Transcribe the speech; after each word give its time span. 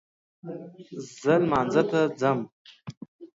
زه 1.21 1.33
لمانځه 1.41 1.83
ته 1.89 1.99
ځم 2.19 2.39